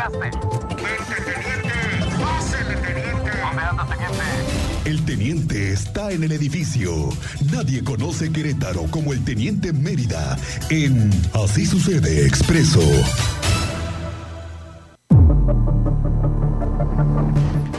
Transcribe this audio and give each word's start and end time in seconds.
llegaste? 0.00 0.30
teniente! 1.24 2.22
¡Pásele, 2.22 2.76
teniente! 2.76 3.30
¿Dónde 3.42 3.62
anda, 3.62 3.86
teniente? 3.86 4.88
El 4.90 5.04
teniente 5.04 5.72
está 5.72 6.10
en 6.10 6.24
el 6.24 6.32
edificio. 6.32 7.10
Nadie 7.52 7.84
conoce 7.84 8.32
Querétaro 8.32 8.84
como 8.90 9.12
el 9.12 9.22
teniente 9.24 9.72
Mérida 9.72 10.38
en 10.70 11.10
Así 11.32 11.66
sucede 11.66 12.26
expreso. 12.26 12.80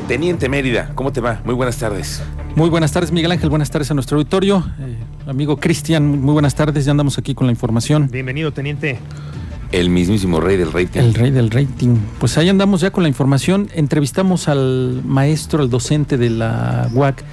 Teniente 0.08 0.50
Mérida, 0.50 0.92
¿cómo 0.94 1.12
te 1.12 1.22
va? 1.22 1.42
Muy 1.46 1.56
buenas 1.56 1.78
tardes. 1.78 2.22
Muy 2.56 2.70
buenas 2.70 2.92
tardes, 2.92 3.12
Miguel 3.14 3.32
Ángel. 3.32 3.50
Buenas 3.50 3.72
tardes 3.72 3.90
a 3.92 3.94
nuestro 3.94 4.18
auditorio. 4.18 4.64
Eh, 4.80 4.98
amigo 5.26 5.58
Cristian, 5.58 6.20
muy 6.22 6.34
buenas 6.34 6.54
tardes. 6.54 6.84
Ya 6.84 6.92
andamos 6.92 7.18
aquí 7.18 7.34
con 7.34 7.48
la 7.48 7.52
información. 7.52 8.10
Bienvenido, 8.12 8.52
teniente. 8.52 9.00
El 9.72 9.90
mismísimo 9.90 10.42
rey 10.42 10.58
del 10.58 10.72
rating. 10.74 11.00
El 11.00 11.14
rey 11.14 11.32
del 11.32 11.50
rating. 11.50 11.96
Pues 12.20 12.38
ahí 12.38 12.50
andamos 12.50 12.82
ya 12.82 12.91
con 12.91 13.04
la 13.04 13.09
información. 13.09 13.70
Entrevistamos 13.73 14.48
al 14.50 15.02
maestro, 15.05 15.62
al 15.62 15.70
docente 15.70 16.18
de 16.18 16.30
la 16.30 16.90
UAC. 16.94 17.23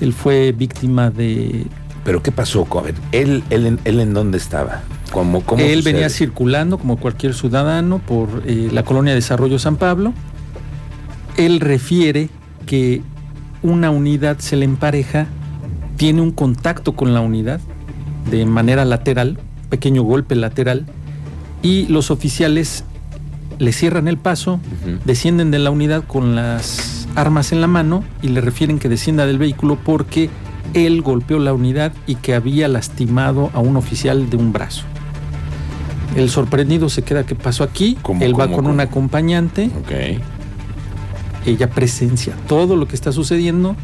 Él 0.00 0.12
fue 0.12 0.52
víctima 0.52 1.10
de... 1.10 1.66
¿Pero 2.04 2.22
qué 2.22 2.32
pasó? 2.32 2.66
A 2.78 2.82
ver, 2.82 2.94
¿él, 3.12 3.42
él, 3.50 3.78
él 3.84 4.00
en 4.00 4.12
dónde 4.12 4.36
estaba? 4.38 4.82
¿Cómo, 5.10 5.40
cómo 5.40 5.62
él 5.62 5.78
sucede? 5.78 5.92
venía 5.92 6.10
circulando 6.10 6.78
como 6.78 6.98
cualquier 6.98 7.34
ciudadano 7.34 7.98
por 7.98 8.42
eh, 8.44 8.68
la 8.70 8.84
colonia 8.84 9.12
de 9.12 9.16
Desarrollo 9.16 9.58
San 9.58 9.76
Pablo. 9.76 10.12
Él 11.36 11.60
refiere 11.60 12.28
que 12.66 13.02
una 13.62 13.90
unidad 13.90 14.38
se 14.38 14.56
le 14.56 14.64
empareja, 14.64 15.26
tiene 15.96 16.20
un 16.20 16.30
contacto 16.30 16.92
con 16.92 17.14
la 17.14 17.20
unidad 17.20 17.60
de 18.30 18.44
manera 18.44 18.84
lateral, 18.84 19.38
pequeño 19.70 20.02
golpe 20.02 20.34
lateral, 20.34 20.86
y 21.62 21.86
los 21.86 22.10
oficiales 22.10 22.84
le 23.58 23.72
cierran 23.72 24.08
el 24.08 24.18
paso, 24.18 24.60
descienden 25.04 25.50
de 25.50 25.58
la 25.58 25.70
unidad 25.70 26.04
con 26.04 26.34
las 26.36 27.08
armas 27.14 27.52
en 27.52 27.60
la 27.60 27.66
mano 27.66 28.04
y 28.22 28.28
le 28.28 28.40
refieren 28.40 28.78
que 28.78 28.88
descienda 28.88 29.26
del 29.26 29.38
vehículo 29.38 29.78
porque 29.82 30.28
él 30.74 31.00
golpeó 31.02 31.38
la 31.38 31.54
unidad 31.54 31.92
y 32.06 32.16
que 32.16 32.34
había 32.34 32.68
lastimado 32.68 33.50
a 33.54 33.60
un 33.60 33.76
oficial 33.76 34.28
de 34.28 34.36
un 34.36 34.52
brazo. 34.52 34.84
El 36.14 36.30
sorprendido 36.30 36.88
se 36.88 37.02
queda, 37.02 37.24
¿qué 37.24 37.34
pasó 37.34 37.64
aquí? 37.64 37.96
¿Cómo, 38.02 38.22
él 38.22 38.32
va 38.32 38.44
cómo, 38.44 38.56
con 38.56 38.64
cómo? 38.64 38.74
un 38.74 38.80
acompañante, 38.80 39.70
ella 41.44 41.70
presencia 41.70 42.34
todo 42.46 42.76
lo 42.76 42.88
que 42.88 42.94
está 42.94 43.12
sucediendo, 43.12 43.76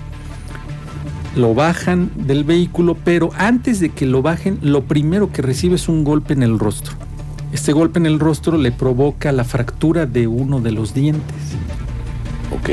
lo 1.37 1.55
bajan 1.55 2.11
del 2.15 2.45
vehículo, 2.45 2.97
pero 3.03 3.31
antes 3.37 3.81
de 3.81 3.91
que 3.91 4.07
lo 4.07 4.23
bajen, 4.23 4.59
lo 4.63 4.85
primero 4.85 5.33
que 5.33 5.43
recibe 5.43 5.77
es 5.77 5.89
un 5.89 6.05
golpe 6.05 6.35
en 6.35 6.43
el 6.43 6.59
rostro. 6.59 6.95
Este 7.53 7.73
golpe 7.73 7.99
en 7.99 8.07
el 8.07 8.19
rostro 8.19 8.57
le 8.57 8.73
provoca 8.73 9.31
la 9.33 9.45
fractura 9.45 10.07
de 10.07 10.27
uno 10.27 10.61
de 10.61 10.73
los 10.73 10.95
dientes. 10.95 11.37
Ok. 12.51 12.69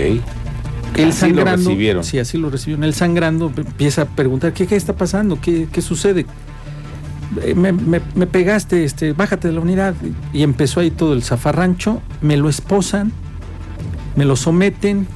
Así 0.94 1.04
lo 1.06 1.12
sangrando, 1.12 1.70
recibieron. 1.70 2.04
Sí, 2.04 2.20
así 2.20 2.38
lo 2.38 2.50
recibieron. 2.50 2.84
Él 2.84 2.94
sangrando 2.94 3.52
empieza 3.56 4.04
a 4.04 4.06
preguntar, 4.06 4.54
¿qué, 4.54 4.68
qué 4.68 4.76
está 4.76 4.94
pasando? 4.94 5.40
¿Qué, 5.42 5.68
qué 5.72 5.82
sucede? 5.82 6.26
Eh, 7.44 7.54
Me, 7.56 7.72
me- 7.72 8.02
me 8.16 8.26
pegaste, 8.26 8.84
este, 8.84 9.14
bájate 9.14 9.50
de 9.50 9.54
la 9.54 9.60
unidad. 9.62 9.94
Y 10.34 10.44
empezó 10.44 10.80
ahí 10.80 10.92
todo 10.92 11.14
el 11.14 11.24
zafarrancho. 11.24 12.02
Me 12.22 12.38
lo 12.38 12.50
esposan, 12.50 13.12
me 14.16 14.26
lo 14.26 14.36
someten. 14.36 15.08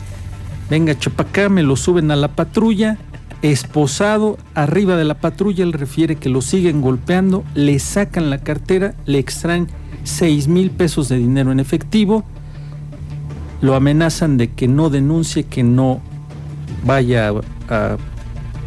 Venga, 0.70 0.98
chapacá, 0.98 1.50
me 1.50 1.64
lo 1.64 1.76
suben 1.76 2.12
a 2.12 2.16
la 2.16 2.30
patrulla. 2.30 2.98
Esposado 3.44 4.38
arriba 4.56 4.96
de 4.96 5.04
la 5.04 5.16
patrulla, 5.16 5.64
él 5.64 5.74
refiere 5.74 6.16
que 6.16 6.30
lo 6.30 6.42
siguen 6.42 6.82
golpeando, 6.82 7.44
le 7.54 7.78
sacan 7.78 8.30
la 8.30 8.38
cartera, 8.40 8.96
le 9.06 9.20
extraen 9.20 9.68
6 10.06 10.48
mil 10.48 10.72
pesos 10.72 11.10
de 11.10 11.18
dinero 11.18 11.52
en 11.52 11.60
efectivo 11.60 12.24
lo 13.62 13.76
amenazan 13.76 14.36
de 14.36 14.50
que 14.52 14.68
no 14.68 14.90
denuncie, 14.90 15.44
que 15.46 15.64
no 15.64 16.02
vaya 16.86 17.32
a, 17.70 17.98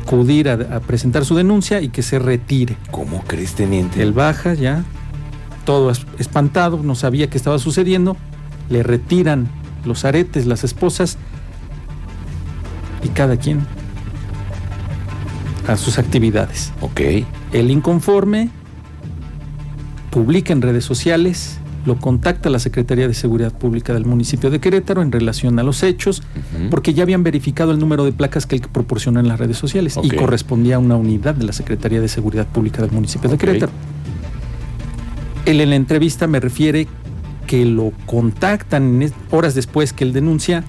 acudir 0.02 0.48
a, 0.48 0.54
a 0.54 0.80
presentar 0.80 1.26
su 1.26 1.34
denuncia 1.34 1.82
y 1.82 1.90
que 1.90 2.02
se 2.02 2.18
retire. 2.18 2.76
¿Cómo 2.90 3.22
crees, 3.26 3.52
teniente? 3.54 4.02
Él 4.02 4.14
baja 4.14 4.54
ya, 4.54 4.84
todo 5.66 5.90
es- 5.90 6.06
espantado, 6.18 6.80
no 6.82 6.94
sabía 6.94 7.28
qué 7.28 7.36
estaba 7.36 7.58
sucediendo, 7.58 8.16
le 8.70 8.82
retiran 8.82 9.48
los 9.84 10.06
aretes, 10.06 10.46
las 10.46 10.64
esposas 10.64 11.18
y 13.04 13.08
cada 13.08 13.36
quien 13.36 13.66
a 15.66 15.76
sus 15.76 15.98
actividades. 15.98 16.72
Ok. 16.80 17.00
El 17.52 17.70
inconforme 17.70 18.50
publica 20.10 20.52
en 20.52 20.62
redes 20.62 20.84
sociales, 20.84 21.58
lo 21.84 21.98
contacta 21.98 22.50
la 22.50 22.58
Secretaría 22.58 23.06
de 23.06 23.14
Seguridad 23.14 23.52
Pública 23.52 23.92
del 23.92 24.06
municipio 24.06 24.50
de 24.50 24.60
Querétaro 24.60 25.02
en 25.02 25.12
relación 25.12 25.58
a 25.58 25.62
los 25.62 25.82
hechos, 25.82 26.22
porque 26.70 26.94
ya 26.94 27.02
habían 27.02 27.22
verificado 27.22 27.70
el 27.70 27.78
número 27.78 28.04
de 28.04 28.12
placas 28.12 28.46
que 28.46 28.56
él 28.56 28.62
proporcionó 28.72 29.20
en 29.20 29.28
las 29.28 29.38
redes 29.38 29.58
sociales 29.58 29.98
y 30.02 30.10
correspondía 30.10 30.76
a 30.76 30.78
una 30.78 30.96
unidad 30.96 31.34
de 31.34 31.44
la 31.44 31.52
Secretaría 31.52 32.00
de 32.00 32.08
Seguridad 32.08 32.46
Pública 32.46 32.82
del 32.82 32.90
municipio 32.90 33.30
de 33.30 33.38
Querétaro. 33.38 33.72
Él 35.44 35.60
en 35.60 35.70
la 35.70 35.76
entrevista 35.76 36.26
me 36.26 36.40
refiere 36.40 36.88
que 37.46 37.64
lo 37.64 37.92
contactan 38.06 39.12
horas 39.30 39.54
después 39.54 39.92
que 39.92 40.02
él 40.02 40.12
denuncia 40.12 40.64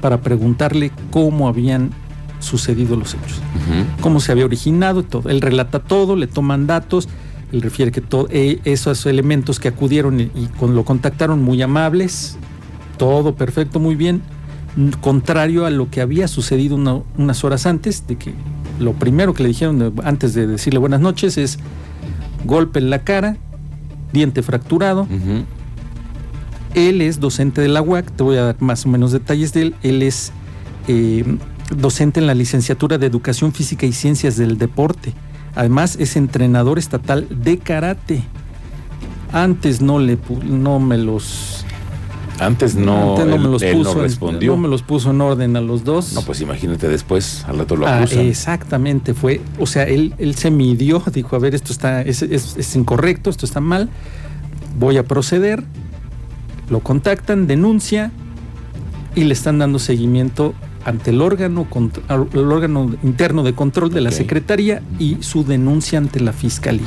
para 0.00 0.20
preguntarle 0.20 0.90
cómo 1.10 1.46
habían 1.46 1.90
sucedido 2.40 2.96
los 2.96 3.14
hechos 3.14 3.40
cómo 4.00 4.20
se 4.20 4.32
había 4.32 4.44
originado 4.44 5.02
todo. 5.02 5.28
Él 5.28 5.40
relata 5.40 5.78
todo, 5.80 6.16
le 6.16 6.26
toman 6.26 6.66
datos, 6.66 7.08
él 7.52 7.60
refiere 7.62 7.90
que 7.92 8.00
todo, 8.00 8.28
eh, 8.30 8.60
esos 8.64 9.04
elementos 9.06 9.58
que 9.60 9.68
acudieron 9.68 10.20
y, 10.20 10.24
y 10.34 10.48
con, 10.58 10.74
lo 10.74 10.84
contactaron 10.84 11.42
muy 11.42 11.60
amables, 11.62 12.36
todo 12.96 13.34
perfecto, 13.34 13.80
muy 13.80 13.94
bien, 13.96 14.22
contrario 15.00 15.66
a 15.66 15.70
lo 15.70 15.90
que 15.90 16.00
había 16.00 16.28
sucedido 16.28 16.76
una- 16.76 17.00
unas 17.16 17.42
horas 17.44 17.66
antes, 17.66 18.06
de 18.06 18.16
que 18.16 18.32
lo 18.78 18.92
primero 18.92 19.34
que 19.34 19.42
le 19.42 19.48
dijeron 19.48 19.78
de- 19.78 19.92
antes 20.04 20.34
de 20.34 20.46
decirle 20.46 20.78
buenas 20.78 21.00
noches 21.00 21.36
es 21.38 21.58
golpe 22.44 22.78
en 22.78 22.90
la 22.90 23.00
cara, 23.00 23.36
diente 24.12 24.42
fracturado, 24.42 25.06
él 26.74 27.00
es 27.02 27.18
docente 27.18 27.60
de 27.60 27.68
la 27.68 27.82
UAC, 27.82 28.10
te 28.12 28.22
voy 28.22 28.36
a 28.36 28.42
dar 28.44 28.56
más 28.60 28.86
o 28.86 28.88
menos 28.88 29.10
detalles 29.12 29.52
de 29.52 29.62
él. 29.62 29.74
Él 29.82 30.02
es 30.02 30.32
eh, 30.86 31.24
docente 31.76 32.20
en 32.20 32.26
la 32.26 32.34
licenciatura 32.34 32.98
de 32.98 33.06
Educación 33.06 33.52
Física 33.52 33.86
y 33.86 33.92
Ciencias 33.92 34.36
del 34.36 34.58
Deporte. 34.58 35.12
Además 35.54 35.96
es 35.98 36.16
entrenador 36.16 36.78
estatal 36.78 37.26
de 37.30 37.58
karate. 37.58 38.22
Antes 39.32 39.80
no 39.82 39.98
le 39.98 40.18
no 40.44 40.78
me 40.80 40.96
los 40.96 41.64
Antes 42.40 42.76
no, 42.76 43.10
antes 43.16 43.26
no 43.26 43.34
él, 43.34 43.40
me 43.42 43.48
los 43.48 43.62
puso 43.64 43.82
no 43.94 44.00
en- 44.00 44.06
respondió. 44.06 44.52
no 44.52 44.58
me 44.58 44.68
los 44.68 44.82
puso 44.82 45.10
en 45.10 45.20
orden 45.20 45.56
a 45.56 45.60
los 45.60 45.82
dos. 45.84 46.12
No, 46.12 46.22
pues 46.22 46.40
imagínate 46.40 46.88
después, 46.88 47.44
al 47.48 47.58
rato 47.58 47.74
lo 47.76 47.86
Ah, 47.88 47.98
acusan. 47.98 48.20
exactamente, 48.26 49.12
fue, 49.12 49.40
o 49.58 49.66
sea, 49.66 49.82
él, 49.82 50.14
él 50.18 50.36
se 50.36 50.50
midió, 50.52 51.02
dijo, 51.12 51.34
a 51.34 51.40
ver, 51.40 51.56
esto 51.56 51.72
está, 51.72 52.00
es, 52.02 52.22
es- 52.22 52.56
es 52.56 52.76
incorrecto, 52.76 53.28
esto 53.28 53.44
está 53.44 53.60
mal, 53.60 53.88
voy 54.78 54.98
a 54.98 55.02
proceder, 55.04 55.64
lo 56.70 56.78
contactan, 56.80 57.48
denuncia 57.48 58.12
y 59.16 59.24
le 59.24 59.32
están 59.34 59.58
dando 59.58 59.80
seguimiento 59.80 60.54
ante 60.88 61.10
el 61.10 61.20
órgano, 61.20 61.66
el 62.32 62.38
órgano 62.52 62.90
interno 63.02 63.42
de 63.42 63.54
control 63.54 63.90
de 63.90 64.00
la. 64.00 64.10
Secretaría 64.10 64.82
y 64.98 65.18
su 65.20 65.44
denuncia 65.44 65.98
ante 65.98 66.20
la 66.20 66.32
Fiscalía 66.32 66.86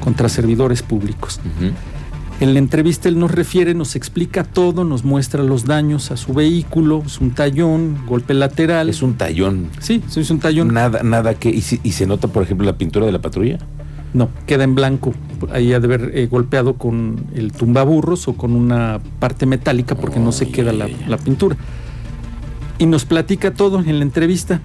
contra 0.00 0.28
servidores 0.28 0.82
públicos. 0.82 1.40
En 2.40 2.52
la 2.54 2.60
entrevista 2.60 3.08
él 3.08 3.18
nos 3.18 3.32
refiere, 3.32 3.74
nos 3.74 3.96
explica 3.96 4.44
todo, 4.44 4.84
nos 4.84 5.04
muestra 5.04 5.42
los 5.42 5.64
daños 5.64 6.12
a 6.12 6.16
su 6.16 6.32
vehículo, 6.34 7.02
es 7.04 7.20
un 7.20 7.32
tallón, 7.32 7.96
golpe 8.06 8.32
lateral. 8.32 8.88
Es 8.88 9.02
un 9.02 9.14
tallón. 9.14 9.68
Sí, 9.80 10.02
sí, 10.06 10.20
es 10.20 10.30
un 10.30 10.38
tallón. 10.38 10.72
Nada, 10.72 11.02
nada 11.02 11.34
que. 11.34 11.50
Y, 11.50 11.62
si- 11.62 11.80
y 11.82 11.92
se 11.92 12.06
nota, 12.06 12.28
por 12.28 12.44
ejemplo, 12.44 12.64
la 12.64 12.78
pintura 12.78 13.06
de 13.06 13.12
la 13.12 13.20
patrulla. 13.20 13.58
No, 14.14 14.28
queda 14.46 14.62
en 14.64 14.74
blanco. 14.76 15.14
Ahí 15.52 15.72
ha 15.72 15.80
de 15.80 15.86
haber 15.86 16.12
eh, 16.14 16.26
golpeado 16.28 16.74
con 16.74 17.26
el 17.34 17.50
tumbaburros 17.52 18.28
o 18.28 18.34
con 18.34 18.52
una 18.54 19.00
parte 19.18 19.44
metálica 19.44 19.96
porque 19.96 20.20
no 20.20 20.30
se 20.32 20.48
queda 20.48 20.72
la 20.72 21.16
pintura. 21.18 21.56
Y 22.78 22.86
nos 22.86 23.04
platica 23.04 23.52
todo 23.52 23.80
en 23.80 23.98
la 23.98 24.04
entrevista. 24.04 24.60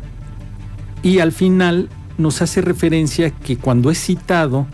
Y 1.01 1.19
al 1.19 1.31
final 1.31 1.89
nos 2.17 2.41
hace 2.41 2.61
referencia 2.61 3.31
que 3.31 3.57
cuando 3.57 3.89
es 3.91 3.97
citado, 3.97 4.67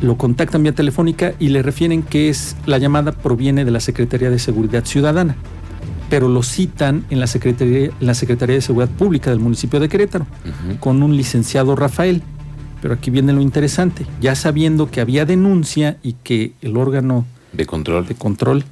lo 0.00 0.16
contactan 0.16 0.62
vía 0.62 0.74
telefónica 0.74 1.34
y 1.38 1.48
le 1.48 1.62
refieren 1.62 2.02
que 2.02 2.28
es 2.28 2.56
la 2.66 2.78
llamada 2.78 3.12
proviene 3.12 3.64
de 3.64 3.70
la 3.70 3.80
Secretaría 3.80 4.30
de 4.30 4.38
Seguridad 4.38 4.84
Ciudadana. 4.84 5.36
Pero 6.10 6.28
lo 6.28 6.42
citan 6.42 7.04
en 7.10 7.20
la 7.20 7.26
Secretaría, 7.26 7.86
en 7.86 7.92
la 8.06 8.14
Secretaría 8.14 8.56
de 8.56 8.62
Seguridad 8.62 8.90
Pública 8.90 9.30
del 9.30 9.40
municipio 9.40 9.80
de 9.80 9.88
Querétaro 9.88 10.26
con 10.80 11.02
un 11.02 11.16
licenciado 11.16 11.76
Rafael. 11.76 12.22
Pero 12.80 12.94
aquí 12.94 13.10
viene 13.10 13.32
lo 13.32 13.40
interesante, 13.40 14.06
ya 14.20 14.36
sabiendo 14.36 14.90
que 14.90 15.00
había 15.00 15.24
denuncia 15.24 15.98
y 16.02 16.12
que 16.12 16.52
el 16.62 16.76
órgano 16.76 17.26
De 17.52 17.66
control. 17.66 18.06
de 18.06 18.14
control 18.14 18.64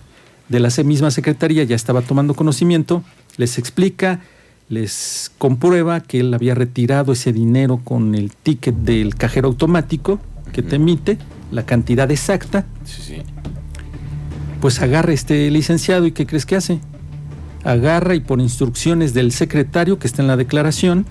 de 0.48 0.60
la 0.60 0.68
misma 0.84 1.10
secretaría 1.10 1.64
ya 1.64 1.74
estaba 1.74 2.02
tomando 2.02 2.34
conocimiento, 2.34 3.02
les 3.36 3.58
explica, 3.58 4.20
les 4.68 5.30
comprueba 5.38 6.00
que 6.00 6.20
él 6.20 6.34
había 6.34 6.54
retirado 6.54 7.12
ese 7.12 7.32
dinero 7.32 7.80
con 7.82 8.14
el 8.14 8.32
ticket 8.32 8.74
del 8.74 9.14
cajero 9.14 9.48
automático 9.48 10.20
que 10.52 10.62
te 10.62 10.76
emite, 10.76 11.18
la 11.50 11.64
cantidad 11.64 12.10
exacta, 12.10 12.66
Sí, 12.84 13.02
sí. 13.02 13.22
Pues 14.60 14.80
agarra 14.80 15.12
este 15.12 15.50
licenciado 15.50 16.06
y 16.06 16.12
¿qué 16.12 16.26
crees 16.26 16.46
que 16.46 16.56
hace? 16.56 16.80
Agarra 17.62 18.14
y 18.14 18.20
por 18.20 18.40
instrucciones 18.40 19.12
del 19.12 19.32
secretario 19.32 19.98
que 19.98 20.06
está 20.06 20.22
en 20.22 20.28
la 20.28 20.36
declaración, 20.36 21.04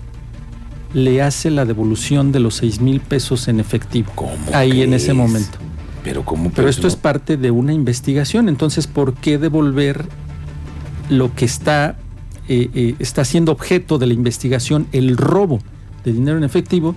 le 0.94 1.22
hace 1.22 1.50
la 1.50 1.64
devolución 1.64 2.32
de 2.32 2.40
los 2.40 2.56
6 2.56 2.80
mil 2.80 3.00
pesos 3.00 3.48
en 3.48 3.60
efectivo. 3.60 4.10
¿Cómo 4.14 4.32
Ahí 4.52 4.82
en 4.82 4.94
ese 4.94 5.12
momento. 5.12 5.58
Pero 6.02 6.24
como 6.24 6.50
Pero 6.50 6.68
esto 6.68 6.86
es 6.86 6.96
parte 6.96 7.36
de 7.36 7.50
una 7.50 7.72
investigación, 7.72 8.48
entonces 8.48 8.86
¿por 8.86 9.14
qué 9.14 9.38
devolver 9.38 10.06
lo 11.10 11.34
que 11.34 11.44
está, 11.44 11.96
eh, 12.48 12.70
eh, 12.74 12.94
está 12.98 13.24
siendo 13.24 13.52
objeto 13.52 13.98
de 13.98 14.06
la 14.06 14.14
investigación, 14.14 14.86
el 14.92 15.16
robo 15.16 15.60
de 16.04 16.12
dinero 16.12 16.38
en 16.38 16.44
efectivo? 16.44 16.94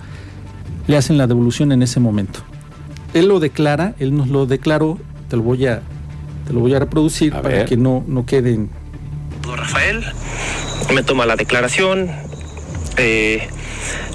Le 0.86 0.96
hacen 0.96 1.18
la 1.18 1.26
devolución 1.26 1.72
en 1.72 1.82
ese 1.82 2.00
momento. 2.00 2.40
Él 3.14 3.28
lo 3.28 3.40
declara, 3.40 3.94
él 3.98 4.16
nos 4.16 4.28
lo 4.28 4.46
declaró, 4.46 4.98
te 5.28 5.36
lo 5.36 5.42
voy 5.42 5.66
a, 5.66 5.82
te 6.46 6.52
lo 6.52 6.60
voy 6.60 6.74
a 6.74 6.78
reproducir 6.78 7.34
A 7.34 7.42
para 7.42 7.56
ver. 7.56 7.66
que 7.66 7.76
no, 7.76 8.04
no 8.06 8.24
queden. 8.26 8.70
Rafael 9.56 10.04
me 10.94 11.02
toma 11.02 11.26
la 11.26 11.36
declaración, 11.36 12.10
eh, 12.96 13.48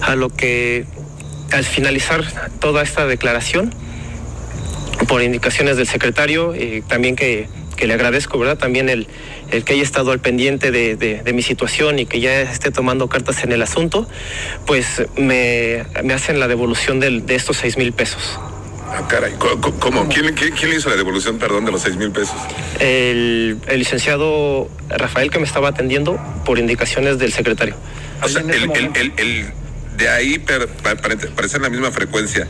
a 0.01 0.15
lo 0.15 0.29
que 0.29 0.85
al 1.51 1.63
finalizar 1.63 2.23
toda 2.59 2.83
esta 2.83 3.05
declaración, 3.05 3.73
por 5.07 5.21
indicaciones 5.21 5.77
del 5.77 5.87
secretario, 5.87 6.53
eh, 6.53 6.83
también 6.87 7.15
que, 7.15 7.47
que 7.75 7.87
le 7.87 7.93
agradezco, 7.93 8.37
¿verdad? 8.39 8.57
También 8.57 8.89
el, 8.89 9.07
el 9.51 9.63
que 9.63 9.73
haya 9.73 9.83
estado 9.83 10.11
al 10.11 10.19
pendiente 10.19 10.71
de, 10.71 10.95
de- 10.95 11.21
de 11.23 11.33
mi 11.33 11.41
situación 11.41 11.99
y 11.99 12.05
que 12.05 12.19
ya 12.19 12.41
esté 12.41 12.71
tomando 12.71 13.07
cartas 13.09 13.43
en 13.43 13.51
el 13.51 13.61
asunto, 13.61 14.07
pues 14.65 15.03
me, 15.17 15.83
me 16.03 16.13
hacen 16.13 16.39
la 16.39 16.47
devolución 16.47 16.99
del- 16.99 17.25
de 17.25 17.35
estos 17.35 17.57
seis 17.57 17.77
mil 17.77 17.91
pesos. 17.93 18.39
Ah, 18.87 19.07
caray. 19.09 19.33
¿Cómo? 19.79 20.07
¿Quién, 20.07 20.33
quién, 20.35 20.73
hizo 20.77 20.89
la 20.89 20.95
devolución, 20.95 21.37
perdón, 21.39 21.65
de 21.65 21.71
los 21.71 21.81
6 21.81 21.97
mil 21.97 22.11
pesos? 22.11 22.35
El, 22.79 23.57
el 23.67 23.79
licenciado 23.79 24.69
Rafael 24.89 25.31
que 25.31 25.39
me 25.39 25.45
estaba 25.45 25.69
atendiendo 25.69 26.17
por 26.45 26.59
indicaciones 26.59 27.17
del 27.17 27.33
secretario. 27.33 27.75
O 28.21 28.29
sea, 28.29 28.41
el, 28.41 28.51
el, 28.51 28.67
momento- 28.67 28.99
el, 28.99 29.11
el- 29.17 29.45
de 29.97 30.09
ahí 30.09 30.37
per- 30.37 30.67
pa- 30.67 30.95
pare- 30.95 31.17
parece 31.17 31.59
la 31.59 31.69
misma 31.69 31.91
frecuencia. 31.91 32.47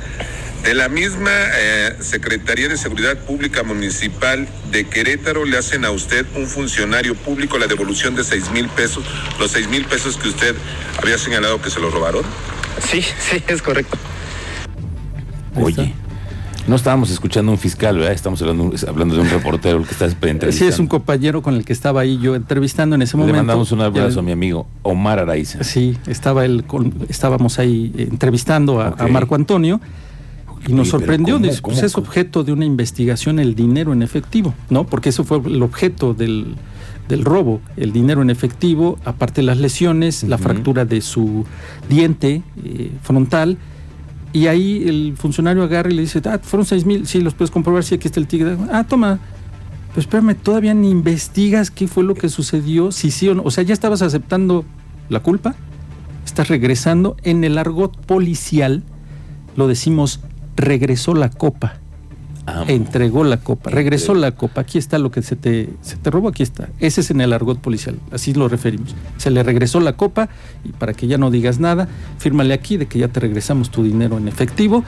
De 0.65 0.73
la 0.73 0.89
misma 0.89 1.29
eh, 1.31 1.95
Secretaría 1.99 2.67
de 2.67 2.75
Seguridad 2.77 3.17
Pública 3.19 3.61
Municipal 3.61 4.47
de 4.71 4.85
Querétaro 4.87 5.45
le 5.45 5.57
hacen 5.59 5.85
a 5.85 5.91
usted, 5.91 6.25
un 6.35 6.47
funcionario 6.47 7.13
público, 7.13 7.59
la 7.59 7.67
devolución 7.67 8.15
de 8.15 8.23
6 8.23 8.49
mil 8.51 8.67
pesos, 8.69 9.03
los 9.39 9.51
6 9.51 9.69
mil 9.69 9.85
pesos 9.85 10.17
que 10.17 10.27
usted 10.27 10.55
había 11.01 11.19
señalado 11.19 11.61
que 11.61 11.69
se 11.69 11.79
los 11.79 11.93
robaron. 11.93 12.23
Sí, 12.81 13.01
sí, 13.03 13.43
es 13.47 13.61
correcto. 13.61 13.95
Oye, 15.55 15.93
no 16.67 16.75
estábamos 16.75 17.11
escuchando 17.11 17.51
a 17.51 17.53
un 17.53 17.59
fiscal, 17.59 17.97
¿verdad? 17.97 18.13
Estamos 18.13 18.41
hablando, 18.41 18.73
hablando 18.87 19.13
de 19.15 19.21
un 19.21 19.29
reportero 19.29 19.77
el 19.77 19.85
que 19.85 19.91
está 19.91 20.05
entrevistando. 20.05 20.51
Sí, 20.51 20.65
es 20.65 20.79
un 20.79 20.87
compañero 20.87 21.43
con 21.43 21.53
el 21.53 21.63
que 21.63 21.73
estaba 21.73 22.01
ahí 22.01 22.17
yo 22.19 22.33
entrevistando 22.33 22.95
en 22.95 23.03
ese 23.03 23.15
Le 23.15 23.19
momento. 23.19 23.37
mandamos 23.37 23.71
un 23.71 23.81
abrazo 23.81 24.19
a 24.19 24.23
mi 24.23 24.31
amigo 24.31 24.67
Omar 24.81 25.19
Araiza. 25.19 25.63
Sí, 25.63 25.95
estaba 26.07 26.43
él 26.43 26.63
con- 26.65 27.05
estábamos 27.07 27.59
ahí 27.59 27.93
eh, 27.95 28.07
entrevistando 28.09 28.81
a. 28.81 28.95
Marco 29.07 29.35
Antonio 29.35 29.79
y 30.67 30.73
nos 30.73 30.87
Oye, 30.87 30.91
sorprendió. 30.91 31.35
¿cómo, 31.35 31.45
dice, 31.45 31.61
pues 31.61 31.75
cómo, 31.77 31.85
es 31.85 31.95
objeto 31.95 32.43
de 32.43 32.51
una 32.51 32.65
investigación 32.65 33.39
el 33.39 33.55
dinero 33.55 33.93
en 33.93 34.01
efectivo, 34.01 34.53
¿no? 34.69 34.85
Porque 34.85 35.09
eso 35.09 35.23
fue 35.23 35.39
el 35.45 35.61
objeto 35.61 36.13
del, 36.13 36.55
del 37.07 37.23
robo, 37.23 37.61
el 37.77 37.91
dinero 37.91 38.21
en 38.21 38.29
efectivo, 38.29 38.97
aparte 39.05 39.41
las 39.41 39.57
lesiones, 39.57 40.23
la 40.23 40.37
fractura 40.37 40.85
de 40.85 41.01
su 41.01 41.45
diente 41.89 42.41
eh, 42.63 42.91
frontal. 43.01 43.57
Y 44.33 44.47
ahí 44.47 44.83
el 44.85 45.15
funcionario 45.17 45.63
agarra 45.63 45.89
y 45.91 45.93
le 45.93 46.01
dice, 46.01 46.21
ah, 46.25 46.39
fueron 46.41 46.65
seis 46.65 46.85
mil, 46.85 47.07
sí, 47.07 47.21
los 47.21 47.33
puedes 47.33 47.51
comprobar, 47.51 47.83
sí, 47.83 47.95
aquí 47.95 48.07
está 48.07 48.19
el 48.19 48.27
tigre. 48.27 48.57
Ah, 48.71 48.83
toma. 48.83 49.19
Pero 49.89 50.01
espérame, 50.01 50.35
todavía 50.35 50.73
ni 50.73 50.89
investigas 50.89 51.71
qué 51.71 51.87
fue 51.87 52.03
lo 52.03 52.15
que 52.15 52.27
sucedió, 52.27 52.91
si 52.91 53.11
sí 53.11 53.29
o 53.29 53.35
no. 53.35 53.43
O 53.43 53.51
sea, 53.51 53.63
ya 53.63 53.73
estabas 53.73 54.01
aceptando 54.01 54.65
la 55.07 55.21
culpa, 55.21 55.55
estás 56.25 56.49
regresando. 56.49 57.15
En 57.23 57.45
el 57.45 57.57
argot 57.57 57.97
policial 58.05 58.83
lo 59.55 59.67
decimos, 59.67 60.19
regresó 60.55 61.13
la 61.13 61.29
copa, 61.29 61.77
Amo. 62.45 62.65
entregó 62.67 63.23
la 63.23 63.37
copa, 63.37 63.69
regresó 63.71 64.13
la 64.13 64.31
copa. 64.31 64.61
Aquí 64.61 64.77
está 64.77 64.97
lo 64.99 65.11
que 65.11 65.21
se 65.21 65.35
te, 65.35 65.69
se 65.81 65.97
te 65.97 66.09
robó, 66.11 66.29
aquí 66.29 66.43
está. 66.43 66.69
Ese 66.79 67.01
es 67.01 67.11
en 67.11 67.21
el 67.21 67.33
argot 67.33 67.59
policial, 67.59 67.97
así 68.11 68.33
lo 68.33 68.47
referimos. 68.47 68.95
Se 69.17 69.31
le 69.31 69.41
regresó 69.43 69.79
la 69.79 69.93
copa 69.93 70.29
y 70.63 70.69
para 70.69 70.93
que 70.93 71.07
ya 71.07 71.17
no 71.17 71.31
digas 71.31 71.59
nada, 71.59 71.87
fírmale 72.19 72.53
aquí 72.53 72.77
de 72.77 72.85
que 72.87 72.99
ya 72.99 73.07
te 73.07 73.19
regresamos 73.19 73.69
tu 73.71 73.83
dinero 73.83 74.17
en 74.17 74.27
efectivo. 74.27 74.83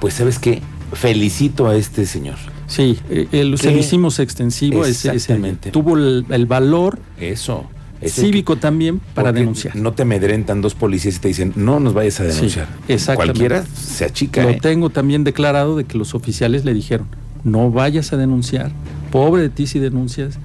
Pues 0.00 0.14
sabes 0.14 0.38
qué, 0.38 0.62
felicito 0.92 1.68
a 1.68 1.76
este 1.76 2.06
señor. 2.06 2.36
Sí, 2.66 2.98
eh, 3.10 3.28
el- 3.32 3.56
se 3.58 3.70
lo 3.70 3.78
hicimos 3.78 4.18
extensivo. 4.18 4.82
ese- 4.84 4.90
ese- 5.08 5.16
Exactamente. 5.16 5.70
tuvo 5.70 5.96
el, 5.96 6.26
el 6.30 6.46
valor 6.46 6.98
Eso. 7.20 7.66
Cívico 8.04 8.56
también 8.56 9.00
para 9.14 9.32
denunciar. 9.32 9.74
No 9.76 9.92
te 9.92 10.02
amedrentan 10.02 10.60
dos 10.60 10.74
policías 10.74 11.16
y 11.16 11.18
te 11.18 11.28
dicen, 11.28 11.52
no 11.56 11.80
nos 11.80 11.94
vayas 11.94 12.20
a 12.20 12.24
denunciar. 12.24 12.66
Sí, 12.66 12.92
exactamente. 12.92 13.38
Cualquiera 13.38 13.64
se 13.74 14.04
achica. 14.04 14.42
Lo 14.42 14.50
¿eh? 14.50 14.58
tengo 14.60 14.90
también 14.90 15.24
declarado 15.24 15.76
de 15.76 15.84
que 15.84 15.96
los 15.96 16.14
oficiales 16.14 16.64
le 16.64 16.74
dijeron, 16.74 17.08
no 17.44 17.70
vayas 17.70 18.12
a 18.12 18.16
denunciar, 18.16 18.70
pobre 19.10 19.42
de 19.42 19.48
ti 19.48 19.66
si 19.66 19.78
denuncias. 19.78 20.38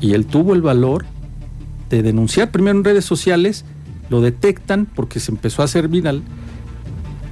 Y 0.00 0.14
él 0.14 0.26
tuvo 0.26 0.54
el 0.54 0.62
valor 0.62 1.04
de 1.90 2.02
denunciar 2.02 2.50
primero 2.50 2.76
en 2.78 2.84
redes 2.84 3.04
sociales, 3.04 3.64
lo 4.10 4.20
detectan 4.20 4.86
porque 4.86 5.20
se 5.20 5.32
empezó 5.32 5.62
a 5.62 5.66
hacer 5.66 5.88
viral, 5.88 6.22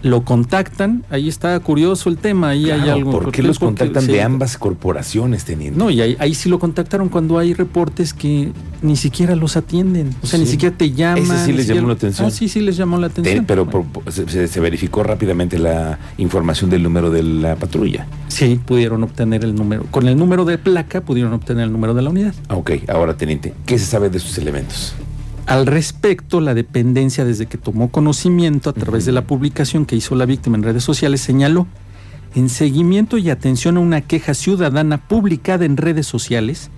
lo 0.02 0.22
contactan, 0.24 1.04
ahí 1.10 1.28
está 1.28 1.58
curioso 1.60 2.08
el 2.08 2.16
tema, 2.18 2.50
ahí 2.50 2.70
hay 2.70 2.88
algo. 2.88 3.10
¿Por 3.10 3.32
qué 3.32 3.42
los 3.42 3.58
porque- 3.58 3.78
contactan 3.80 4.06
sí. 4.06 4.12
de 4.12 4.22
ambas 4.22 4.56
corporaciones, 4.58 5.44
teniendo? 5.44 5.84
No, 5.84 5.90
y 5.90 6.00
ahí, 6.00 6.16
ahí 6.18 6.34
sí 6.34 6.48
lo 6.48 6.58
contactaron 6.58 7.08
cuando 7.08 7.38
hay 7.38 7.54
reportes 7.54 8.12
que 8.14 8.52
ni 8.82 8.96
siquiera 8.96 9.34
los 9.36 9.56
atienden. 9.56 10.14
O 10.22 10.26
sea, 10.26 10.38
ni 10.38 10.46
siquiera 10.46 10.76
te 10.76 10.90
llaman. 10.92 11.22
Ese 11.24 11.44
sí 11.46 11.52
les 11.52 11.60
siquiera- 11.62 11.74
llamó 11.76 11.88
la 11.88 11.94
atención. 11.94 12.26
Ah, 12.28 12.30
sí, 12.30 12.48
sí 12.48 12.60
les 12.60 12.76
llamó 12.76 12.98
la 12.98 13.08
Te- 13.08 13.20
atención. 13.22 13.44
pero 13.46 13.68
por- 13.68 13.84
por- 13.84 14.12
se, 14.12 14.48
se- 14.48 14.60
verificó 14.60 15.02
rápidamente 15.02 15.58
la 15.58 15.98
información 16.18 16.70
del 16.70 16.82
número 16.82 17.10
de 17.10 17.22
la 17.22 17.56
patrulla. 17.56 18.06
Sí, 18.28 18.60
pudieron 18.64 19.02
obtener 19.02 19.44
el 19.44 19.54
número. 19.54 19.84
Con 19.90 20.06
el 20.08 20.16
número 20.16 20.44
de 20.44 20.58
placa 20.58 21.00
pudieron 21.00 21.32
obtener 21.32 21.64
el 21.64 21.72
número 21.72 21.94
de 21.94 22.02
la 22.02 22.10
unidad. 22.10 22.34
Ok, 22.50 22.72
ahora 22.88 23.16
teniente, 23.16 23.54
¿qué 23.64 23.78
se 23.78 23.86
sabe 23.86 24.10
de 24.10 24.18
estos 24.18 24.36
elementos? 24.38 24.94
Al 25.46 25.64
respecto, 25.64 26.40
la 26.40 26.54
dependencia, 26.54 27.24
desde 27.24 27.46
que 27.46 27.56
tomó 27.56 27.92
conocimiento 27.92 28.68
a 28.68 28.72
través 28.72 29.04
de 29.04 29.12
la 29.12 29.28
publicación 29.28 29.86
que 29.86 29.94
hizo 29.94 30.16
la 30.16 30.26
víctima 30.26 30.56
en 30.56 30.64
redes 30.64 30.82
sociales, 30.82 31.20
señaló, 31.20 31.68
en 32.34 32.48
seguimiento 32.48 33.16
y 33.16 33.30
atención 33.30 33.76
a 33.76 33.80
una 33.80 34.00
queja 34.00 34.34
ciudadana 34.34 35.06
publicada 35.06 35.64
en 35.64 35.76
redes 35.76 36.06
sociales 36.08 36.70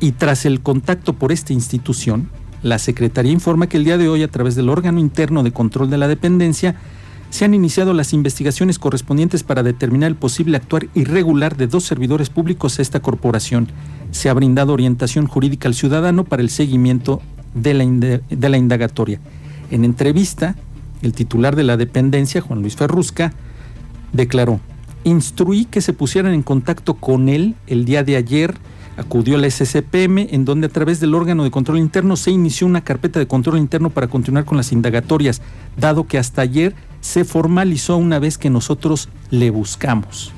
y 0.00 0.12
tras 0.12 0.46
el 0.46 0.62
contacto 0.62 1.12
por 1.12 1.30
esta 1.30 1.52
institución, 1.52 2.30
la 2.62 2.78
Secretaría 2.78 3.32
informa 3.32 3.68
que 3.68 3.76
el 3.76 3.84
día 3.84 3.98
de 3.98 4.08
hoy, 4.08 4.22
a 4.22 4.30
través 4.30 4.54
del 4.54 4.70
órgano 4.70 4.98
interno 4.98 5.42
de 5.42 5.52
control 5.52 5.90
de 5.90 5.98
la 5.98 6.08
dependencia, 6.08 6.74
se 7.28 7.44
han 7.44 7.52
iniciado 7.52 7.92
las 7.92 8.14
investigaciones 8.14 8.78
correspondientes 8.78 9.42
para 9.42 9.62
determinar 9.62 10.08
el 10.08 10.16
posible 10.16 10.56
actuar 10.56 10.88
irregular 10.94 11.56
de 11.56 11.66
dos 11.66 11.84
servidores 11.84 12.30
públicos 12.30 12.78
a 12.78 12.82
esta 12.82 13.00
corporación. 13.00 13.68
Se 14.10 14.30
ha 14.30 14.34
brindado 14.34 14.72
orientación 14.72 15.26
jurídica 15.26 15.68
al 15.68 15.74
ciudadano 15.74 16.24
para 16.24 16.42
el 16.42 16.48
seguimiento 16.48 17.20
de 17.56 17.74
la, 17.74 17.84
de 17.84 18.48
la 18.48 18.56
indagatoria. 18.56 19.18
En 19.70 19.84
entrevista, 19.84 20.54
el 21.02 21.12
titular 21.12 21.56
de 21.56 21.64
la 21.64 21.76
dependencia, 21.76 22.40
Juan 22.40 22.60
Luis 22.60 22.76
Ferrusca, 22.76 23.32
declaró, 24.12 24.60
instruí 25.04 25.64
que 25.64 25.80
se 25.80 25.92
pusieran 25.92 26.34
en 26.34 26.42
contacto 26.42 26.94
con 26.94 27.28
él 27.28 27.54
el 27.66 27.84
día 27.84 28.04
de 28.04 28.16
ayer, 28.16 28.54
acudió 28.96 29.36
la 29.36 29.50
SCPM, 29.50 30.28
en 30.30 30.44
donde 30.44 30.66
a 30.66 30.70
través 30.70 31.00
del 31.00 31.14
órgano 31.14 31.44
de 31.44 31.50
control 31.50 31.78
interno 31.78 32.16
se 32.16 32.30
inició 32.30 32.66
una 32.66 32.82
carpeta 32.82 33.18
de 33.18 33.26
control 33.26 33.58
interno 33.58 33.90
para 33.90 34.08
continuar 34.08 34.44
con 34.44 34.56
las 34.56 34.72
indagatorias, 34.72 35.42
dado 35.76 36.06
que 36.06 36.18
hasta 36.18 36.42
ayer 36.42 36.74
se 37.00 37.24
formalizó 37.24 37.96
una 37.96 38.18
vez 38.18 38.38
que 38.38 38.50
nosotros 38.50 39.08
le 39.30 39.50
buscamos. 39.50 40.32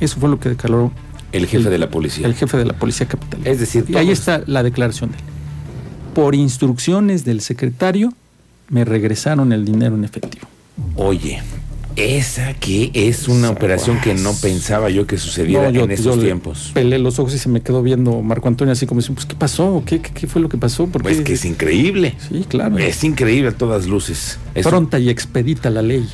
Eso 0.00 0.20
fue 0.20 0.28
lo 0.28 0.38
que 0.38 0.50
declaró 0.50 0.92
El 1.32 1.46
jefe 1.46 1.68
de 1.68 1.78
la 1.78 1.90
policía. 1.90 2.26
el 2.26 2.34
jefe 2.34 2.56
de 2.56 2.64
la 2.64 2.74
Policía 2.74 3.06
Capital. 3.06 3.40
Es 3.44 3.58
decir, 3.58 3.84
y 3.88 3.96
ahí 3.96 4.10
está 4.10 4.42
la 4.46 4.62
declaración 4.62 5.10
de 5.10 5.16
él. 5.18 5.24
Por 6.14 6.34
instrucciones 6.34 7.24
del 7.24 7.40
secretario, 7.40 8.12
me 8.68 8.84
regresaron 8.84 9.52
el 9.52 9.64
dinero 9.64 9.94
en 9.94 10.04
efectivo. 10.04 10.46
Oye, 10.96 11.40
esa 11.96 12.54
que 12.54 12.90
es 12.94 13.28
una 13.28 13.50
operación 13.50 14.00
que 14.00 14.14
no 14.14 14.32
pensaba 14.34 14.90
yo 14.90 15.06
que 15.06 15.16
sucediera 15.18 15.64
No, 15.64 15.70
yo- 15.70 15.84
en 15.84 15.96
yo 15.96 16.16
le 16.16 16.24
tiempos. 16.24 16.70
Pelé 16.74 16.98
los 16.98 17.18
ojos 17.18 17.34
y 17.34 17.38
se 17.38 17.48
me 17.48 17.60
quedó 17.60 17.82
viendo 17.82 18.20
Marco 18.22 18.48
Antonio 18.48 18.72
así 18.72 18.86
como 18.86 19.00
diciendo, 19.00 19.16
pues 19.20 19.26
¿qué 19.26 19.36
pasó? 19.36 19.82
¿Qué, 19.86 20.00
qué, 20.00 20.10
qué 20.12 20.26
fue 20.26 20.40
lo 20.40 20.48
que 20.48 20.58
pasó? 20.58 20.86
¿Por 20.86 21.02
Pues 21.02 21.18
qué? 21.18 21.24
que 21.24 21.32
es 21.34 21.44
increíble. 21.44 22.14
Sí, 22.28 22.44
claro. 22.48 22.78
Es 22.78 23.02
increíble 23.04 23.48
a 23.50 23.52
todas 23.52 23.86
luces. 23.86 24.38
Es 24.54 24.64
un- 24.66 24.70
Pronta 24.70 24.98
y 24.98 25.08
expedita 25.10 25.70
la 25.70 25.82
ley. 25.82 26.08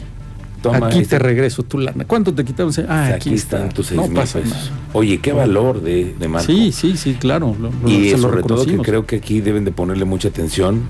Toma 0.73 0.87
aquí 0.89 0.99
este- 0.99 1.17
te 1.17 1.23
regreso 1.23 1.63
tu 1.63 1.79
lana. 1.79 2.05
¿Cuánto 2.05 2.35
te 2.35 2.45
quitamos? 2.45 2.79
Ah, 2.89 3.07
aquí, 3.07 3.15
aquí, 3.31 3.35
están 3.35 3.63
está. 3.65 3.75
tus 3.75 3.87
seis 3.89 4.01
No 4.01 4.07
mil 4.09 4.17
pasa 4.17 4.41
pesos. 4.41 4.55
nada. 4.71 4.71
Oye, 4.93 5.19
qué 5.19 5.33
valor 5.33 5.83
de, 5.83 6.15
de 6.19 6.29
Marco. 6.29 6.47
Sí, 6.47 6.73
sí, 6.73 6.97
sí, 6.97 7.15
claro. 7.15 7.55
lo- 7.61 7.71
lo- 7.71 7.89
Y 7.89 8.11
sobre 8.19 8.43
todo 8.43 8.65
que 8.67 8.79
creo 8.79 9.07
que 9.07 9.17
aquí 9.17 9.41
deben 9.41 9.65
de 9.65 9.73
ponerle 9.73 10.05
mucha 10.05 10.29
atención 10.29 10.83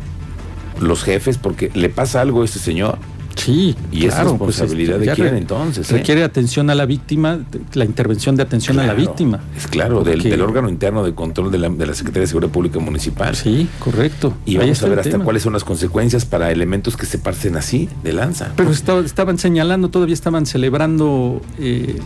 los 0.81 1.03
jefes 1.05 1.39
porque 1.39 1.71
le 1.75 1.89
pasa 1.89 2.21
algo 2.21 2.43
a 2.43 2.45
este 2.45 2.59
señor 2.59 2.99
Sí, 3.37 3.75
Y 3.91 4.01
claro, 4.07 4.37
pues, 4.37 4.57
responsabilidad 4.59 4.97
este, 4.97 5.01
de 5.01 5.07
ya 5.07 5.15
quién 5.15 5.37
entonces. 5.37 5.91
¿eh? 5.91 5.95
Requiere 5.99 6.25
atención 6.25 6.71
a 6.71 6.75
la 6.75 6.87
víctima, 6.87 7.41
la 7.75 7.85
intervención 7.85 8.37
de 8.37 8.43
atención 8.43 8.79
a 8.79 8.87
la 8.87 8.95
víctima. 8.95 9.41
Es 9.57 9.67
claro, 9.67 10.03
del, 10.05 10.41
órgano 10.41 10.69
interno 10.69 11.05
de 11.05 11.15
control 11.15 11.51
de 11.51 11.59
la, 11.59 11.69
de 11.69 11.87
la 11.87 11.95
Secretaría 11.95 12.23
de 12.23 12.27
Seguridad 12.29 12.53
Pública 12.53 12.79
Municipal. 12.79 13.35
Sí, 13.35 13.69
correcto. 13.79 14.35
Y 14.47 14.57
vamos 14.57 14.83
a 14.83 14.89
ver 14.89 14.99
hasta 15.01 15.11
tema. 15.11 15.25
cuáles 15.25 15.43
son 15.43 15.53
las 15.53 15.65
consecuencias 15.65 16.25
para 16.25 16.51
elementos 16.51 16.97
que 16.97 17.07
se 17.07 17.19
pasen 17.19 17.57
así 17.57 17.89
de 18.03 18.13
lanza. 18.13 18.53
Pero 18.57 18.71
estaba- 18.71 19.01
estaban 19.01 19.39
señalando, 19.39 19.89
todavía 19.89 20.15
estaban 20.15 20.47
celebrando 20.47 21.41
eh, 21.59 21.99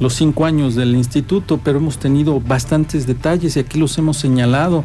los 0.00 0.14
cinco 0.14 0.46
años 0.46 0.74
del 0.74 0.96
instituto, 0.96 1.60
pero 1.62 1.78
hemos 1.78 1.98
tenido 1.98 2.40
bastantes 2.40 3.06
detalles 3.06 3.56
y 3.56 3.60
aquí 3.60 3.78
los 3.78 3.96
hemos 3.98 4.16
señalado 4.16 4.84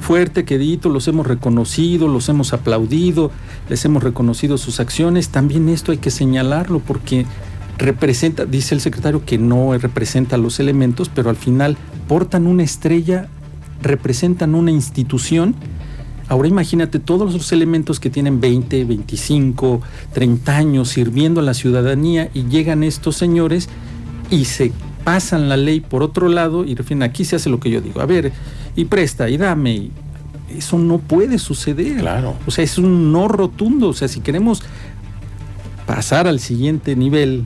fuerte, 0.00 0.44
quedito, 0.44 0.88
los 0.88 1.06
hemos 1.06 1.26
reconocido, 1.26 2.08
los 2.08 2.28
hemos 2.28 2.52
aplaudido, 2.52 3.30
les 3.68 3.84
hemos 3.84 4.02
reconocido 4.02 4.58
sus 4.58 4.80
acciones. 4.80 5.28
También 5.28 5.68
esto 5.68 5.92
hay 5.92 5.98
que 5.98 6.10
señalarlo 6.10 6.80
porque 6.80 7.26
representa, 7.78 8.46
dice 8.46 8.74
el 8.74 8.80
secretario 8.80 9.24
que 9.24 9.38
no 9.38 9.76
representa 9.78 10.38
los 10.38 10.58
elementos, 10.58 11.08
pero 11.08 11.30
al 11.30 11.36
final 11.36 11.76
portan 12.08 12.46
una 12.46 12.62
estrella, 12.62 13.28
representan 13.82 14.54
una 14.54 14.70
institución 14.70 15.54
Ahora 16.28 16.48
imagínate 16.48 16.98
todos 16.98 17.34
los 17.34 17.52
elementos 17.52 18.00
que 18.00 18.08
tienen 18.08 18.40
20, 18.40 18.84
25, 18.84 19.82
30 20.14 20.56
años 20.56 20.88
sirviendo 20.88 21.40
a 21.40 21.44
la 21.44 21.52
ciudadanía 21.52 22.30
y 22.32 22.44
llegan 22.44 22.82
estos 22.82 23.16
señores 23.16 23.68
y 24.30 24.44
se 24.44 24.72
pasan 25.04 25.48
la 25.48 25.56
ley 25.56 25.80
por 25.80 26.02
otro 26.02 26.28
lado 26.28 26.64
y 26.64 26.74
refieren 26.74 27.02
aquí 27.02 27.24
se 27.24 27.36
hace 27.36 27.50
lo 27.50 27.60
que 27.60 27.70
yo 27.70 27.80
digo. 27.80 28.00
A 28.00 28.06
ver, 28.06 28.32
y 28.74 28.86
presta, 28.86 29.28
y 29.28 29.36
dame. 29.36 29.74
y 29.74 29.92
eso 30.56 30.78
no 30.78 30.98
puede 30.98 31.38
suceder. 31.38 31.98
Claro. 31.98 32.36
O 32.46 32.50
sea, 32.50 32.64
es 32.64 32.78
un 32.78 33.12
no 33.12 33.28
rotundo. 33.28 33.88
O 33.88 33.92
sea, 33.92 34.08
si 34.08 34.20
queremos 34.20 34.62
pasar 35.86 36.26
al 36.26 36.40
siguiente 36.40 36.96
nivel, 36.96 37.44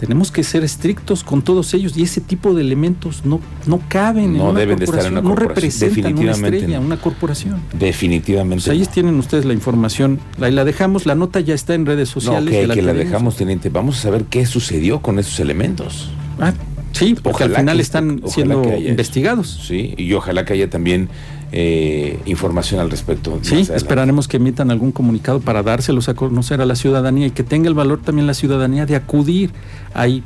tenemos 0.00 0.32
que 0.32 0.42
ser 0.44 0.64
estrictos 0.64 1.22
con 1.22 1.42
todos 1.42 1.74
ellos 1.74 1.94
y 1.94 2.02
ese 2.04 2.22
tipo 2.22 2.54
de 2.54 2.62
elementos 2.62 3.26
no, 3.26 3.38
no 3.66 3.80
caben 3.88 4.32
No 4.38 4.44
en 4.44 4.50
una 4.52 4.60
deben 4.60 4.78
de 4.78 4.86
estar 4.86 5.04
en 5.04 5.12
una 5.12 5.20
corporación, 5.22 5.24
no 5.24 5.34
corporación. 5.34 5.48
representan 5.54 5.90
una 5.90 6.10
Definitivamente 6.14 6.56
estrella, 6.56 6.80
no. 6.80 6.86
una 6.86 6.96
corporación. 6.96 7.60
Definitivamente. 7.78 8.64
Pues 8.64 8.68
ahí 8.78 8.80
no. 8.80 8.86
tienen 8.86 9.14
ustedes 9.18 9.44
la 9.44 9.52
información, 9.52 10.18
ahí 10.40 10.52
la 10.52 10.64
dejamos, 10.64 11.04
la 11.04 11.14
nota 11.14 11.40
ya 11.40 11.54
está 11.54 11.74
en 11.74 11.84
redes 11.84 12.08
No, 12.16 12.20
sociales. 12.20 12.68
de 12.68 12.74
que 12.74 12.82
la 12.82 12.94
dejamos, 12.94 13.36
teniente. 13.36 13.68
Vamos 13.68 13.98
a 13.98 14.02
saber 14.02 14.24
qué 14.24 14.46
sucedió 14.46 15.00
con 15.02 15.18
esos 15.18 15.38
elementos. 15.38 16.10
Ah, 16.40 16.54
sí, 17.00 17.14
porque 17.14 17.44
Ojalá 17.44 17.50
al 17.56 17.60
final 17.62 17.76
que- 17.76 17.82
están 17.82 18.22
siendo 18.26 18.60
haya 18.62 18.88
investigados. 18.90 19.60
Sí, 19.66 19.94
y 19.96 20.12
ojalá 20.12 20.44
que 20.44 20.52
haya 20.54 20.70
también 20.70 21.08
eh, 21.52 22.20
información 22.26 22.78
al 22.80 22.90
respecto. 22.90 23.38
Sí, 23.42 23.66
esperaremos 23.74 24.28
que 24.28 24.36
emitan 24.36 24.70
algún 24.70 24.92
comunicado 24.92 25.40
para 25.40 25.62
dárselos 25.64 26.08
a 26.08 26.14
conocer 26.14 26.60
a 26.60 26.64
la 26.66 26.76
ciudadanía 26.76 27.26
y 27.26 27.30
que 27.32 27.42
tenga 27.42 27.66
el 27.68 27.74
valor 27.74 28.00
también 28.00 28.26
la 28.28 28.34
ciudadanía 28.34 28.86
de 28.86 28.94
acudir. 28.94 29.50
Hay 29.92 30.22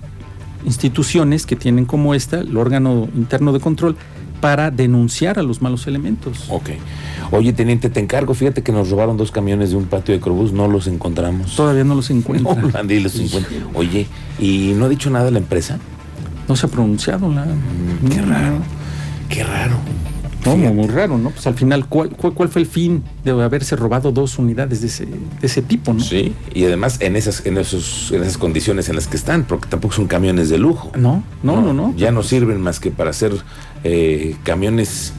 instituciones 0.66 1.47
que 1.47 1.57
tienen 1.57 1.85
como 1.87 2.14
esta, 2.14 2.40
el 2.40 2.57
órgano 2.57 3.09
interno 3.14 3.52
de 3.52 3.61
control, 3.61 3.97
para 4.40 4.71
denunciar 4.71 5.38
a 5.38 5.43
los 5.43 5.62
malos 5.62 5.87
elementos. 5.87 6.47
Ok. 6.50 6.71
Oye, 7.31 7.54
teniente, 7.54 7.88
te 7.88 8.00
encargo. 8.00 8.35
Fíjate 8.35 8.62
que 8.62 8.73
nos 8.73 8.90
robaron 8.90 9.16
dos 9.16 9.31
camiones 9.31 9.71
de 9.71 9.76
un 9.76 9.85
patio 9.87 10.14
de 10.14 10.21
Crobús. 10.21 10.52
No 10.52 10.69
los 10.69 10.87
encontramos. 10.87 11.57
Todavía 11.57 11.85
no 11.85 11.95
los 11.95 12.11
No, 12.11 12.16
encuentran. 12.19 12.71
Andy, 12.76 13.00
los. 13.00 13.19
Oye, 13.73 14.07
¿y 14.38 14.73
no 14.76 14.85
ha 14.85 14.88
dicho 14.90 15.09
nada 15.09 15.31
la 15.31 15.38
empresa? 15.38 15.78
No 16.49 16.57
se 16.57 16.67
ha 16.67 16.69
pronunciado 16.69 17.31
la. 17.33 17.45
Mm, 17.45 18.09
qué 18.11 18.21
raro. 18.23 18.57
Qué 19.29 19.45
raro. 19.45 19.77
No, 20.45 20.51
muy, 20.51 20.61
Fíjate. 20.61 20.75
muy 20.77 20.89
raro, 20.89 21.17
¿no? 21.17 21.31
Pues 21.31 21.47
al 21.47 21.55
final, 21.55 21.87
¿cuál, 21.89 22.11
cuál, 22.11 22.35
cuál 22.35 22.49
fue 22.51 22.61
el 22.61 22.69
fin 22.69 23.03
de 23.25 23.31
haberse 23.31 23.77
robado 23.77 24.13
dos 24.13 24.39
unidades 24.39 24.83
de 24.83 24.89
ese, 24.89 25.07
de 25.07 25.17
ese 25.41 25.63
tipo, 25.63 25.95
no? 25.95 26.01
Sí, 26.01 26.35
y 26.53 26.65
además 26.67 26.99
en 27.01 27.17
esas, 27.17 27.47
en 27.47 27.57
esos, 27.57 28.13
en 28.13 28.23
esas 28.23 28.37
condiciones 28.37 28.91
en 28.91 28.97
las 28.97 29.07
que 29.07 29.17
están, 29.17 29.45
porque 29.45 29.69
tampoco 29.71 29.95
son 29.95 30.07
camiones 30.07 30.51
de 30.51 30.59
lujo. 30.59 30.93
No, 30.97 31.23
no, 31.43 31.63
no, 31.63 31.73
no. 31.73 31.95
Ya 31.97 32.11
no 32.13 32.23
sirven 32.23 32.61
más 32.61 32.79
que 32.79 32.91
para 32.91 33.09
hacer 33.11 33.33
eh, 33.85 34.37
camiones 34.45 35.15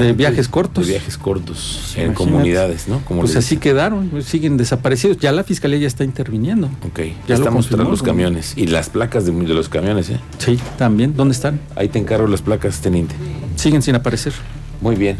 De 0.00 0.12
viajes 0.12 0.48
cortos. 0.48 0.86
De 0.86 0.92
viajes 0.92 1.16
cortos 1.18 1.92
en 1.96 2.06
Imagínate. 2.06 2.14
comunidades, 2.14 2.88
¿no? 2.88 3.00
Como 3.04 3.20
Pues 3.20 3.36
así 3.36 3.56
quedaron, 3.56 4.10
siguen 4.24 4.56
desaparecidos. 4.56 5.18
Ya 5.18 5.32
la 5.32 5.44
fiscalía 5.44 5.78
ya 5.78 5.86
está 5.86 6.04
interviniendo. 6.04 6.68
Ok, 6.86 7.00
Ya 7.28 7.36
tras 7.36 7.48
confirmó, 7.48 7.90
los 7.90 8.02
camiones 8.02 8.54
y 8.56 8.66
las 8.66 8.90
placas 8.90 9.24
de, 9.26 9.32
de 9.32 9.54
los 9.54 9.68
camiones, 9.68 10.10
¿eh? 10.10 10.20
Sí, 10.38 10.58
también. 10.78 11.14
¿Dónde 11.16 11.32
están? 11.32 11.60
Ahí 11.76 11.88
te 11.88 11.98
encargo 11.98 12.26
las 12.26 12.42
placas, 12.42 12.80
teniente. 12.80 13.14
Siguen 13.56 13.82
sin 13.82 13.94
aparecer. 13.94 14.32
Muy 14.80 14.96
bien. 14.96 15.16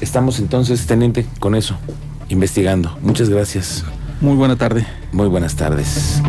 Estamos 0.00 0.38
entonces, 0.40 0.86
teniente, 0.86 1.26
con 1.38 1.54
eso, 1.54 1.76
investigando. 2.28 2.96
Muchas 3.02 3.28
gracias. 3.28 3.84
Muy 4.20 4.34
buena 4.36 4.56
tarde. 4.56 4.86
Muy 5.12 5.28
buenas 5.28 5.54
tardes. 5.56 6.20